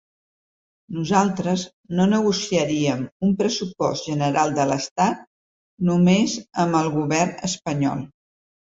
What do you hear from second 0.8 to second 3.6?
Nosaltres no negociaríem un